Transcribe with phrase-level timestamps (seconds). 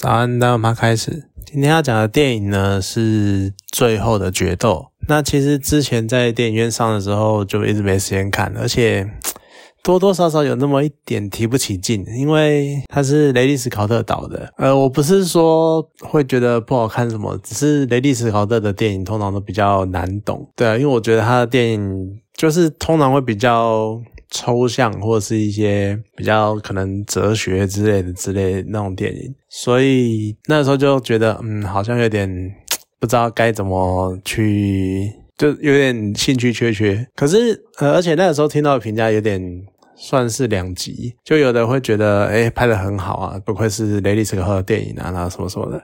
[0.00, 1.24] 早安，大家马开始。
[1.44, 4.86] 今天要讲的电影呢是《最后的决斗》。
[5.06, 9.06] 那其实之前在电影院上的时候就一直没时间看，而且
[9.84, 14.50] 多多少少有那么一点提不起劲，因为它是雷利斯考特导的。
[14.56, 20.50] 呃，我不是说会觉得不好看什么，只是雷利斯考特的电影通常都比较难懂。
[20.56, 24.00] 对啊，因为我觉得他的电影就是通常会比较。
[24.30, 32.28] 抽象或者是一些比较可能哲学之类的之类那种电影，所以那时候就觉得，嗯，好像有点
[33.00, 37.06] 不知道该怎么去，就有点兴趣缺缺。
[37.16, 39.42] 可是，而且那个时候听到的评价有点
[39.96, 45.82] 算是两极，就有的会觉得，哎，拍的很好啊，不愧是雷利斯科特的电影啊，然后什么什么的。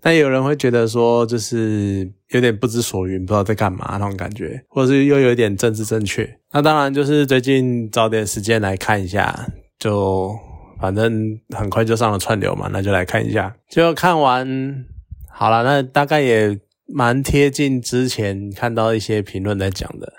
[0.00, 6.38] 但有人会觉得说，就是有点不知所云，不知道在干嘛那种感觉，或者是又有点政治正确。
[6.52, 9.46] 那当然就是最近找点时间来看一下，
[9.78, 10.34] 就
[10.80, 13.54] 反正很快就上了串流嘛，那就来看一下。
[13.68, 14.84] 就看完
[15.30, 20.12] 好了，那大概也蛮贴近之前看到一些评论在讲的。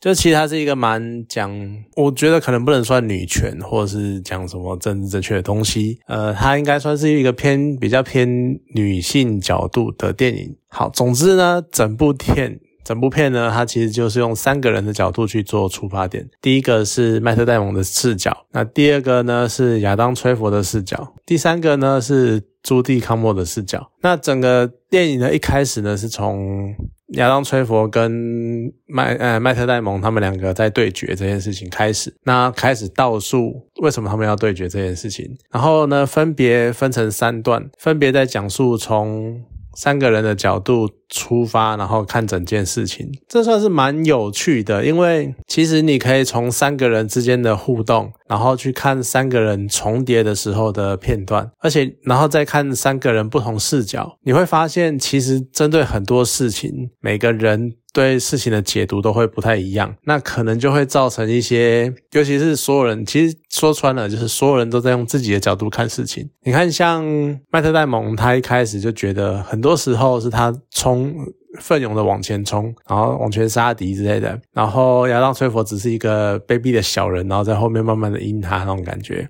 [0.00, 1.54] 就其实它是一个蛮讲，
[1.94, 5.98] 我觉得可能不能算女权，或者是讲什么政治正确的东西。
[6.06, 8.26] 呃，它应该算是一个偏比较偏
[8.74, 10.56] 女性角度的电影。
[10.68, 16.26] 好，总之呢，整部片整部片呢，它其实就是用三个人的角度去做出发点。
[16.40, 23.90] 第一个是麦特戴蒙的视角，那第二个呢是亚当崔佛的视角，第三个呢是朱蒂康莫的视角。
[24.00, 26.74] 那整个电影呢一开始呢是从。
[27.10, 28.10] 亚当·崔佛跟
[28.86, 39.42] 麦呃麦特戴蒙他们两个在对决这件事情开始，那开始倒数为什么他们要对决这件事情，然后呢分别分成三段，分别在讲述从。
[39.76, 44.84] 三个人的角度出发，然后看整件事情，这算是蛮有趣的。
[44.84, 57.74] 因为其实你可以从三个人之间的互动，然后去看三个人重叠的时候的片段，而且然后再看三个人不同视角，你会发现其实针对很多事情，每个人。
[57.92, 66.24] 对事情的解读都会不太一样，那可能就会造成一些，尤其是所有人，其实说穿了就是所有人都在用自己的角度看事情。
[66.44, 67.04] 你看，像
[67.50, 70.99] 麦特戴蒙，他一开始就觉得很多时候是他冲
[71.60, 79.28] 奋勇的往前冲，然后往前杀敌之类的，然后亚当·崔佛只是一个卑鄙的小人，然后在后面慢慢的阴他那种感觉。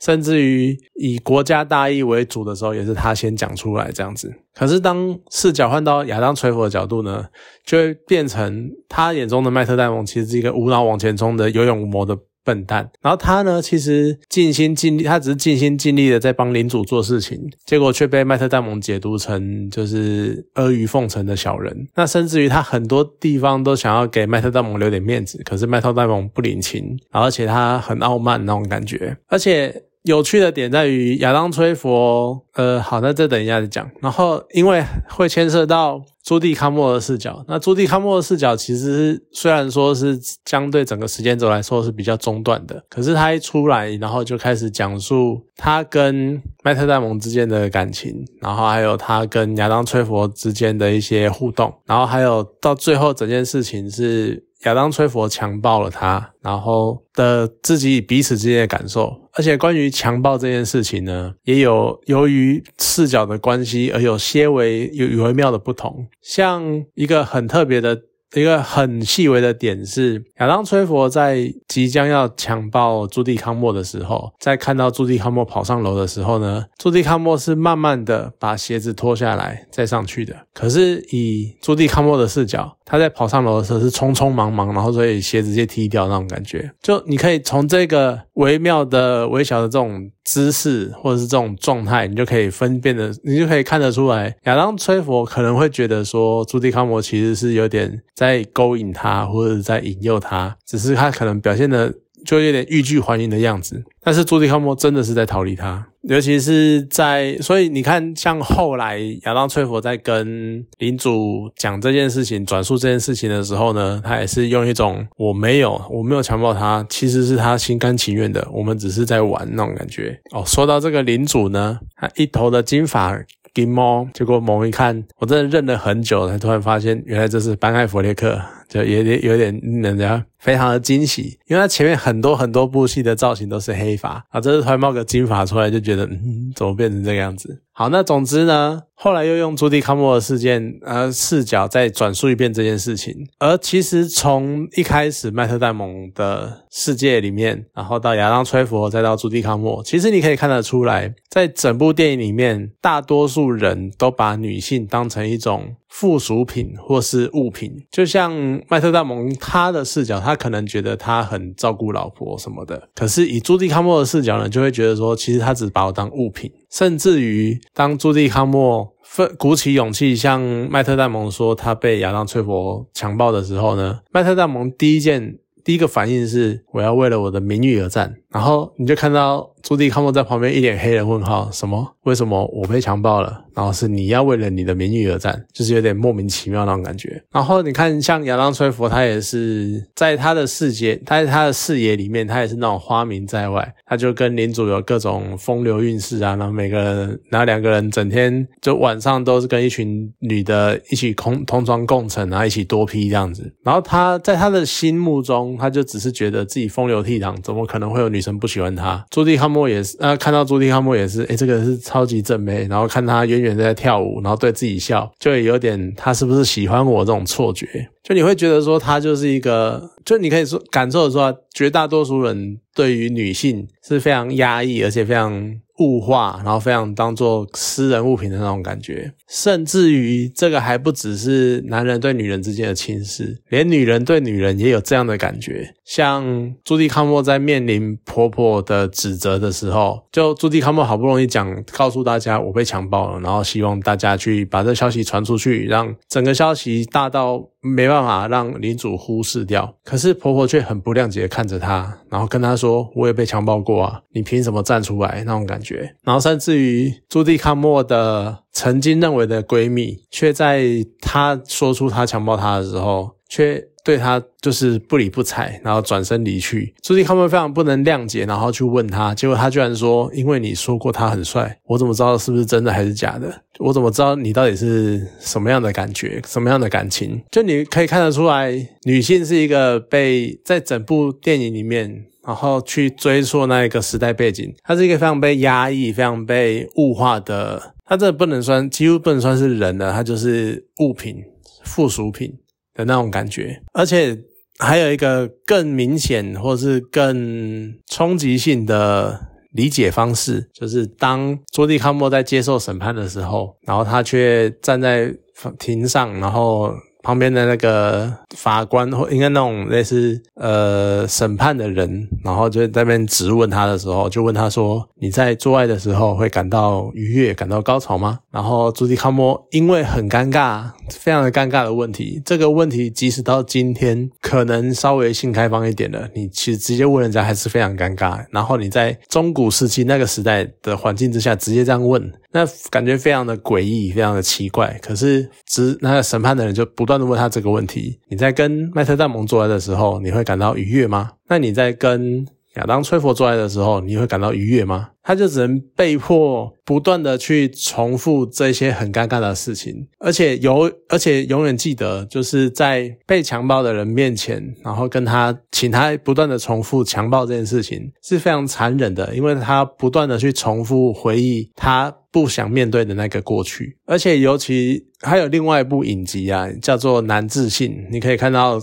[0.00, 4.32] 甚至于以国家大义为主的时候，也是他先讲出来这样子。
[4.54, 7.26] 可是当视角换到亚当·崔佛的角度呢，
[7.66, 12.16] 就会变成他眼中的麦特戴蒙其实是一个无脑往前冲的有勇无谋的
[12.50, 12.90] 笨蛋。
[13.00, 21.86] 然后他呢，其实尽心尽力，他只是尽心尽力的在帮领主做事情，结果却被麦特戴蒙解读成就是阿谀奉承的小人。
[21.94, 29.84] 那甚至于他很多地方都想要给麦特戴蒙留点面子，可是麦特戴蒙不领情，而且他很傲慢那种感觉，而且。
[30.02, 33.90] 有趣的点在于亚当·崔佛，呃，好，那再等一下再讲。
[34.00, 54.49] 然后，因为会牵涉到朱蒂·康莫的视角，那朱蒂·康莫的视角其实是虽然说是相对整个时间轴来说是比较中断的，可是他一出来，然后就开始讲述他跟麦特戴蒙之间的感情，然后还有他跟亚当·崔佛之间的一些互动，然后还有到最后整件事情是。
[54.64, 68.02] 亚当·崔佛强暴了他，然后的自己彼此之间的感受，而且关于强暴这件事情呢，也有由于视角的关系而有些微有微妙的不同，像一个很特别的。
[68.34, 80.36] 一个很细微的点是，亚当·崔佛在即将要强暴朱蒂·康莫的时候，在看到朱蒂·康莫跑上楼的时候呢，朱蒂·康莫是慢慢的把鞋子脱下来再上去的。
[80.54, 86.70] 可是以朱蒂·康莫的视角，他在跑上楼的时候是匆匆忙忙，然后所以鞋子直接踢掉那种感觉。
[86.80, 90.10] 就你可以从这个微妙的、微小的这种。
[90.24, 101.94] 姿势或者是这种状态，你就可以分辨的，你就可以看得出来，亚当崔佛可能会觉得说，朱迪康摩其实是有点在勾引他，或者在引诱他，只是他可能表现的。
[102.22, 120.18] 就有点欲拒还迎的样子，但是朱迪康摩真的是在逃离他，尤其是在，所以你看，像后来亚当崔佛在跟领主讲这件事情、转述这件事情的时候呢，他也是用一种我没有，我没有强暴他，其实是他心甘情愿的，我们只是在玩那种感觉。
[120.32, 123.14] 哦，说到这个领主呢，他一头的金发
[123.52, 128.40] 金毛，结果猛一看，我真的认了很久，才突然发现原来这是班艾弗列克。
[128.70, 137.62] 就有点有点令人家非常的惊喜，因为他前面很多很多部戏的造型都是黑发啊，这次突然冒个金发出来，就觉得嗯，怎么变成这个样子？
[137.72, 155.74] 好，那总之呢，后来又用朱迪康莫的事件呃视角再转述一遍这件事情，而其实从一开始麦特戴蒙的世界里面，然后到亚当崔佛，再到朱迪康莫，其实你可以看得出来，在整部电影里面，大多数人都把女性当成一种。
[155.90, 158.32] 附属品或是物品，就像
[158.68, 162.88] 麦特戴蒙他的视角，他可能觉得他很照顾老婆什么的。
[162.94, 166.50] 可是以朱迪康莫的视角呢，就会觉得说，其实他只把我当物品。
[166.70, 178.14] 甚至于当朱迪康莫奋鼓起勇气向麦特戴蒙说他被亚当崔佛强暴的时候呢，麦特戴蒙第一件第一个反应是我要为了我的名誉而战。
[178.30, 181.96] 然后你就看到朱迪康莫在旁边一脸黑人问号，什么？
[182.04, 183.44] 为什么我被强暴了？
[183.54, 187.22] 然后是你要为了你的名誉而战，就是有点莫名其妙那种感觉。
[187.30, 196.36] 然后你看，像亚当崔佛，他也是在他的世界，他在他的视野里面，他也是那种花名在外，他就跟领主有各种风流韵事啊。
[196.36, 203.52] 然后每个人，然后两个人整天就晚上都是跟一群女的一起同同床共枕，然后一起多批这样子。
[203.62, 208.19] 然后他在他的心目中，他就只是觉得自己风流倜傥，怎么可能会有女？
[208.20, 217.66] 女生不喜欢他，朱迪汉莫也是，呃，看到朱迪汉莫也是，诶，这个是超级正妹，然后看他远远在跳舞，然后对自己笑，就有点他是不是喜欢我这种错觉，
[218.04, 225.54] 就你会觉得说他就是一个，就你可以说感受说，绝大多数人对于女性是非常压抑，而且非常。
[225.80, 235.74] 物化，然后非常当做私人物品的那种感觉，甚至于这个还不只是男人对女人之间的轻视，连女人对女人也有这样的感觉。
[235.84, 247.50] 像朱迪康莫在面临婆婆的指责的时候，就朱迪康莫好不容易讲告诉大家我被强暴了，然后希望大家去把这消息传出去，让整个消息大到。
[247.62, 255.94] 没办法让领主忽视掉，可是婆婆却很不谅解看着她，然后跟她说：“我也被强暴过啊，你凭什么站出来？”那种感觉。
[256.02, 260.64] 然后甚至于朱迪康莫的曾经认为的闺蜜，却在
[261.00, 263.70] 她说出她强暴她的时候，却。
[263.90, 266.72] 对他就是不理不睬，然后转身离去。
[266.80, 273.42] 朱迪康莫非常不能谅解，然后去问他，结果他居然说：“因为你说过他很帅，我怎么知道是不是真的还是假的？
[273.58, 277.20] 我怎么知道你到底是什么样的感觉，什么样的感情？
[277.32, 278.52] 就你可以看得出来，
[278.84, 287.74] 女性是一个被在整部电影里面，然后去追溯那一个时代背景，她是一个非常被压抑、非常被物化的。
[287.84, 291.16] 她这不能算，几乎不能算是人了，她就是物品、
[291.64, 292.32] 附属品。
[292.74, 294.16] 的那种感觉，而且
[294.58, 299.20] 还有一个更明显或是更冲击性的
[299.52, 305.14] 理解方式，就是当朱迪康莫在接受审判的时候，然后他却站在
[305.58, 306.72] 庭上，然后。
[307.02, 328.24] 旁边的那个法官或应该那种类似呃审判的人，然后就在那边质问他的时候，就问他说：“你在做爱的时候会感到愉悦、感到高潮吗？”然后朱迪康莫因为很尴尬，非常的尴尬的问题，这个问题即使到今天可能稍微性开放一点了，你其实直接问人家还是非常尴尬。
[328.30, 332.10] 然后你在中古时期那个时代的环境之下直接这样问。
[332.32, 334.78] 那感觉非常的诡异，非常的奇怪。
[334.80, 341.12] 可是，只那个审判的人就不断的问他这个问题：你在跟麦特戴蒙做爱的时候，你会感到愉悦吗？
[341.26, 342.26] 那你在跟
[342.56, 344.90] 亚当崔佛做爱的时候，你会感到愉悦吗？
[345.02, 368.60] 他就只能被迫不断的去重复这些很尴尬的事情，而且有，而且永远记得，就是在被强暴的人面前，然后跟他请他不断的重复强暴这件事情是非常残忍的，因为他不断的去重复回忆他不想面对的那个过去，而且尤其还有另外一部影集啊，叫做《难自信》，你可以看到。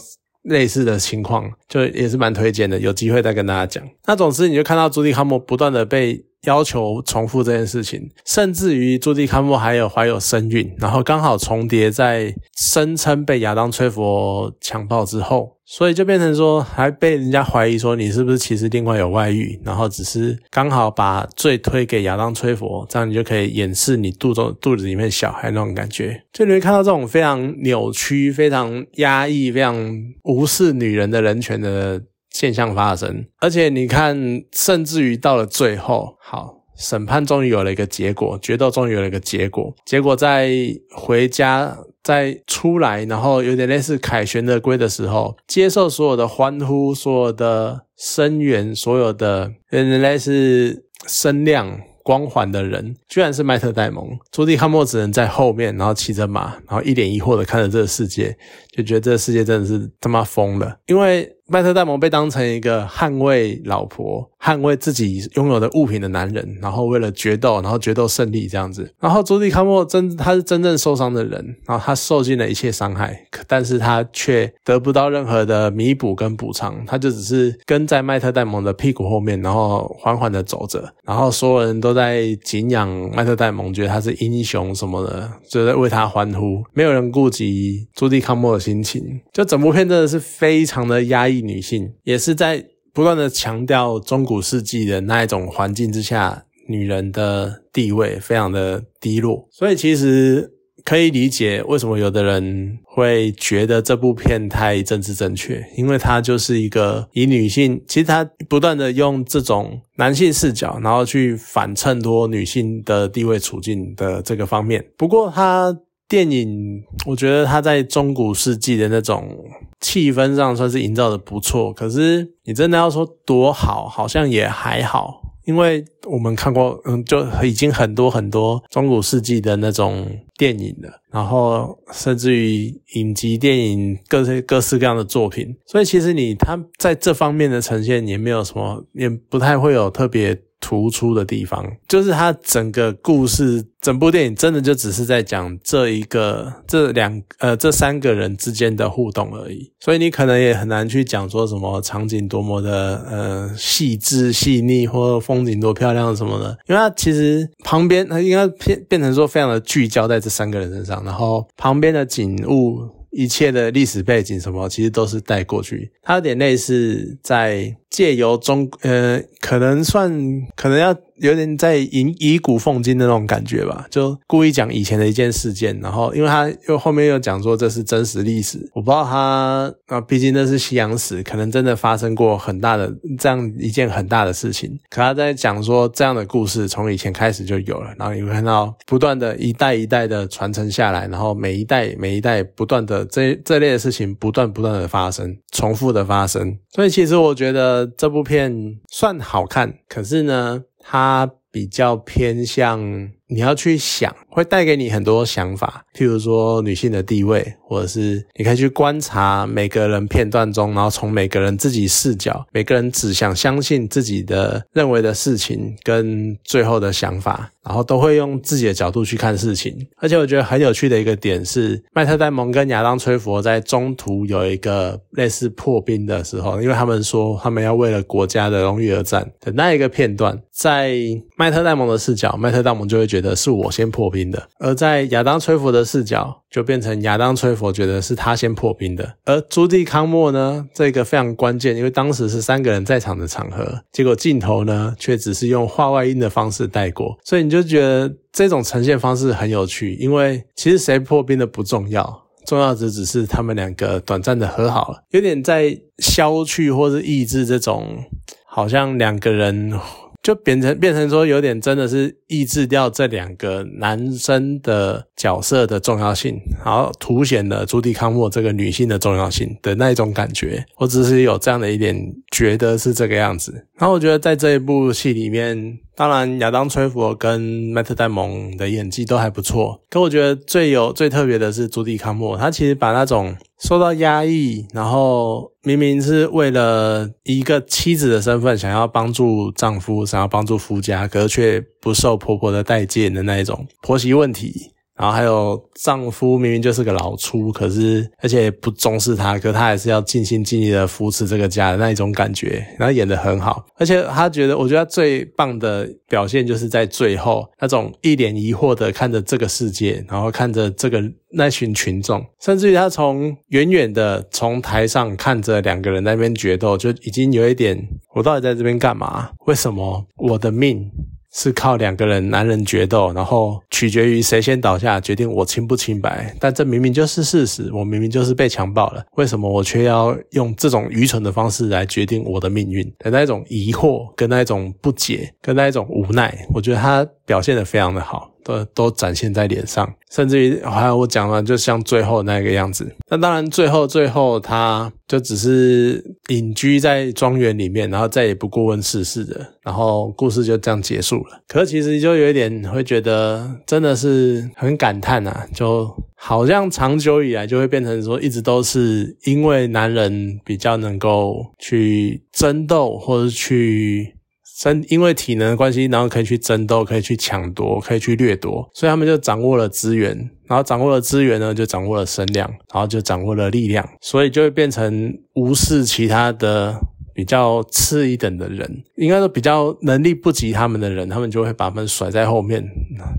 [0.47, 3.87] 类似的情况，就也是蛮推荐的，有机会再跟大家讲。
[4.05, 6.25] 那总之，你就看到朱迪康姆不断的被。
[6.43, 26.23] 要求重复这件事情，甚至于朱迪康莫还有怀有身孕，然后刚好重叠在声称被亚当崔佛强暴之后，所以就变成说还被人家怀疑说你是不是其实另外有外遇，然后只是刚好把罪推给亚当崔佛，这样你就可以掩饰你肚中肚子里面小孩那种感觉。
[26.31, 29.75] 就你会看到这种非常扭曲、非常压抑、非常
[30.23, 32.01] 无视女人的人权的。
[32.39, 34.15] 现象发生，而且你看，
[34.51, 39.73] 甚至于到了最后，好，审判终于有了一个结果，决斗终于有了一个结果。
[39.87, 40.51] 结果在
[40.95, 51.79] 回家，在出来，然后有点类似凯旋的归的时候，接受所有的欢呼，所有的声援，所有的有点类似声量。
[52.03, 54.07] 光环的人，居然是麦特戴蒙。
[54.31, 58.33] 朱迪康莫只能在后面，然后骑着马，然后一脸疑惑的看着这个世界，
[58.71, 61.27] 就觉得这个世界真的是他妈疯了，因为。
[61.49, 68.93] 麦特戴蒙被当成一个捍卫老婆、捍卫自己拥有的物品的男人，然后为了决斗，然后决斗胜利这样子。
[68.99, 89.21] 然后朱迪康莫真他是真正受伤的人，然后他受尽了一切伤害，但是他却得不到任何的弥补跟补偿，他就只是跟在麦特戴蒙的屁股后面，然后缓缓的走着，然后所有人都在敬仰麦特戴蒙，觉得他是英雄什么的，就在为他欢呼，没有人顾及朱迪康莫的心情。
[89.31, 91.36] 就整部片真的是非常的压抑。
[91.41, 100.51] 女性也是在不断的强调中古世纪的那一种环境之下，女人的地位非常的低落，所以其实
[100.83, 114.85] 可以理解为什么有的人会觉得这部片太政治正确，因为它就是一个以女性，其实它不断的用这种男性视角，然后去反衬托女性的地位处境的这个方面。
[114.97, 115.77] 不过它。
[116.07, 119.37] 电影，我觉得它在中古世纪的那种
[119.81, 121.73] 气氛上算是营造的不错。
[121.73, 140.41] 可是你真的要说多好，好像也还好，因为我们看过，嗯，就已经很多很多中古世纪的那种电影了，然后甚至于影集电影各式各式各样的作品，所以其实你它在这方面的呈现也没有什么，也不太会有特别。
[140.59, 141.65] 突出的地方。
[141.87, 162.96] 就是它整个故事，整部电影真的就只是在讲这一个、这两呃这三个人之间的互动而已，所以你可能也很难去讲说什么场景多么的呃细致细腻，或者风景多漂亮什么的，因为它其实旁边它应该变变成说非常的聚焦在这三个人身上，然后旁边的景物。
[163.17, 165.91] 一切的历史背景什么，其实都是带过去。
[166.03, 170.11] 它有点类似在借由中，呃，可能算
[170.55, 170.95] 可能要。
[171.19, 184.77] 有点在以以古讽今的那种感觉吧，就故意讲以前的一件事件，然后因为他又后面又讲说这是真实历史，我不知道他啊，毕竟那是西洋史，可能真的发生过很大的这样一件很大的事情。
[184.89, 196.57] 可他在讲说这样的故事从以前开始就有了，然后你会看到不断的一代一代的传承下来，然后每一代每一代不断的这这类的事情不断不断的发生，重复的发生。
[196.73, 200.63] 所以其实我觉得这部片算好看，可是呢。
[200.89, 217.51] 它比较偏向你要去想，会带给你很多想法，譬如说女性的地位，或者是你可以去观察每个人片段中，然后从每个人自己视角，每个人只想相信自己的认为的事情跟最后的想法。
[217.67, 230.97] 然后都会用自己的角度去看事情，而且我觉得很有趣的一个点是，麦特戴蒙跟亚当崔佛在中途有一个类似破冰的时候，因为他们说他们要为了国家的荣誉而战的那一个片段，在
[231.35, 239.15] 麦特戴蒙的视角，麦特戴蒙就会觉觉得是我先破冰的；而在亚当崔佛的视角，就变成亚当崔佛觉得是他先破冰的。
[239.25, 247.57] 而朱棣康莫呢，这个非常关键，因为当时是三个人在场的场合，结果镜头呢却只是用画外音的方式带过，所以你。
[247.57, 258.03] 就觉得这种呈现方式很有趣，因为其实谁破冰的不重要，重要的只是他们两个短暂的和好了，有点在消去或是抑制这种
[258.45, 259.73] 好像两个人。
[260.21, 270.65] 就变成变成说有点真的是抑制掉这两个男生的角色的重要性，然后凸显了朱迪康莫这个女性的重要性的那一种感觉。
[270.77, 271.95] 我只是有这样的一点
[272.31, 273.65] 觉得是这个样子。
[273.77, 283.35] 然后我觉得在这一部戏里面，当然亚当崔佛跟麦特戴蒙的演技都还不错，可我觉得最有最特别的是朱迪康莫，他其实把那种。
[283.59, 294.73] 受到压抑，然后明明是为了一个妻子的身份，想要帮助丈夫，想要帮助夫家，可是却不受婆婆的待见的那一种婆媳问题。
[294.97, 303.65] 然后还有丈夫明明就是个老粗，可是而且不重视她，可他还是要尽心尽力的扶持这个家的那一种感觉，然后演得很好。
[303.77, 310.99] 而且他觉得，我觉得最棒的表现就是在最后那种一脸疑惑的看着这个世界，然后看着这个
[311.31, 319.29] 那群群众，甚至于他从远远的从台上看着两个人那边决斗，就已经有一点，我到底在这边干嘛？
[319.45, 320.89] 为什么我的命？
[321.37, 326.35] 是靠两个人男人决斗，然后取决于谁先倒下，决定我清不清白。
[326.39, 332.83] 但这明明就是事实，我明明就是被强暴了，为什么我却要用这种愚蠢的方式来决定我的命运？
[332.97, 338.31] 的那种疑惑，跟那一种不解，跟那一种无奈，我觉得他表现的非常的好。
[338.47, 342.89] 都都展现在脸上，甚至于还有我讲了，就像最后那个样子。
[343.09, 351.41] 那当然，最后最后他就只是隐居在庄园里面，然后再也不过问世事的，然后故事就这样结束了。
[351.49, 364.13] 可是其实就有一点会觉得，真的是很感叹啊，就好像长久以来就会变成说，一直都是因为男人比较能够去争斗，或者去。
[364.57, 376.79] 争，因为体能的关系，然后可以去争斗，可以去抢夺，可以去掠夺，所以他们就掌握了资源，然后掌握了资源呢，就掌握了声量，然后就掌握了力量，所以就会变成无视其他的
[377.13, 382.67] 比较次一等的人，应该说比较能力不及他们的人，他们就会把他们甩在后面，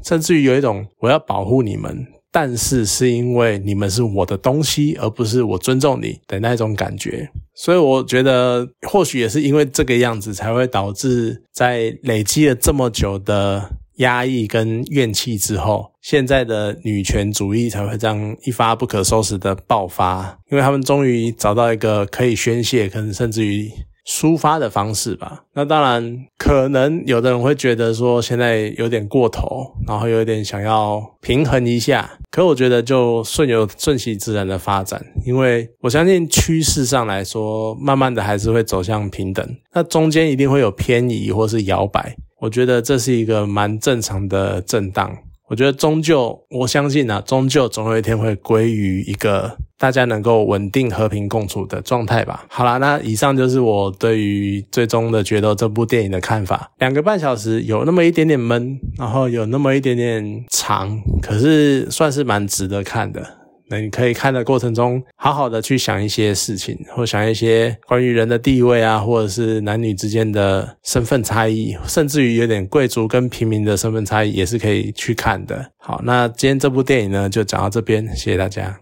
[0.05, 2.07] 甚至于有一种我要保护你们。
[2.41, 23.69] 但是是因为你们是我的东西，而不是我尊重你的那种感觉，所以我觉得或许也是因为这个样子，才会导致在累积了这么久的压抑跟怨气之后，现在的女权主义才会这样一发不可收拾的爆发，因为他们终于找到一个可以宣泄，可能甚至于。
[24.09, 32.11] 抒发的方式吧，那当然可能有的人会觉得说现在有点过头，然后有点想要平衡一下。
[32.31, 39.47] 可我觉得就顺有顺其自然的发展，因为我相信趋势上来说，慢慢的还是会走向平等。
[39.75, 45.15] 那中间一定会有偏移或是摇摆，我觉得这是一个蛮正常的震荡。
[45.51, 52.45] 我觉得终究，我相信啊，终究总有一天会归于一个大家能够稳定和平共处的状态吧。
[52.49, 56.71] 好啦，那以上就是我对于最终的决斗这部电影的看法。
[56.79, 63.39] 两个半小时有那么一点点闷，然后有那么一点点长，可是算是蛮值得看的。
[63.71, 75.71] 那你可以看的过程中，好好的去想一些事情，或想一些关于人的地位啊，或者是男女之间的身份差异，甚至于有点贵族跟平民的身份差异，也是可以去看的。
[75.77, 78.75] 好，那今天这部电影呢，就讲到这边，谢谢大家。